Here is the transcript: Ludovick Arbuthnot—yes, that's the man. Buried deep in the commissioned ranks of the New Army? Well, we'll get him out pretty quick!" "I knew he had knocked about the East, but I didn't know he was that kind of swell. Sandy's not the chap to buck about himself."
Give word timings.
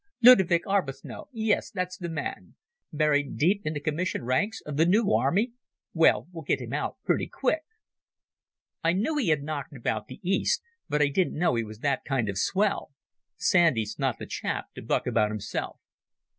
Ludovick 0.23 0.65
Arbuthnot—yes, 0.65 1.69
that's 1.69 1.95
the 1.95 2.09
man. 2.09 2.55
Buried 2.91 3.37
deep 3.37 3.61
in 3.65 3.73
the 3.73 3.79
commissioned 3.79 4.25
ranks 4.25 4.59
of 4.61 4.75
the 4.75 4.87
New 4.87 5.13
Army? 5.13 5.51
Well, 5.93 6.27
we'll 6.31 6.41
get 6.41 6.59
him 6.59 6.73
out 6.73 6.97
pretty 7.05 7.27
quick!" 7.27 7.61
"I 8.83 8.93
knew 8.93 9.17
he 9.17 9.27
had 9.27 9.43
knocked 9.43 9.75
about 9.75 10.07
the 10.07 10.19
East, 10.27 10.63
but 10.89 11.03
I 11.03 11.09
didn't 11.09 11.37
know 11.37 11.53
he 11.53 11.63
was 11.63 11.81
that 11.81 12.03
kind 12.03 12.29
of 12.29 12.39
swell. 12.39 12.93
Sandy's 13.37 13.99
not 13.99 14.17
the 14.17 14.25
chap 14.25 14.73
to 14.73 14.81
buck 14.81 15.05
about 15.05 15.29
himself." 15.29 15.79